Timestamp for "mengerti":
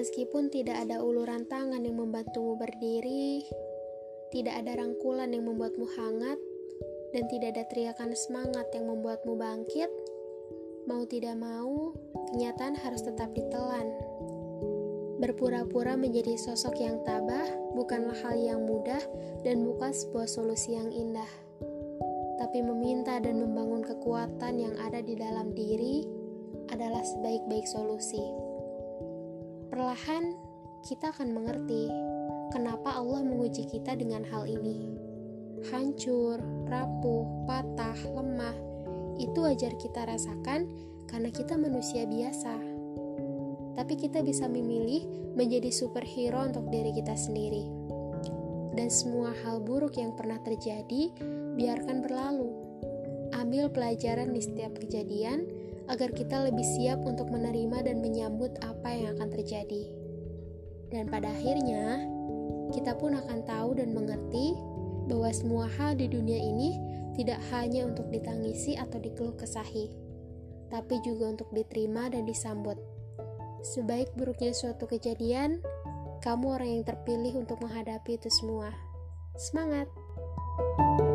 31.36-31.92, 63.90-64.54